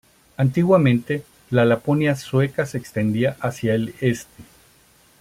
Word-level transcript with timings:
Antiguamente 0.35 1.23
la 1.51 1.63
Laponia 1.63 2.15
sueca 2.15 2.65
se 2.65 2.79
extendía 2.79 3.37
hacia 3.39 3.75
el 3.75 3.93
este. 4.01 4.41